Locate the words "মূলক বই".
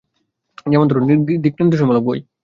1.89-2.19